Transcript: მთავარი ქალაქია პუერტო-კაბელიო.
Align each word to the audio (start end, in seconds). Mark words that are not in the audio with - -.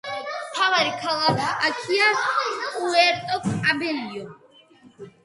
მთავარი 0.43 0.93
ქალაქია 1.01 2.07
პუერტო-კაბელიო. 2.79 4.25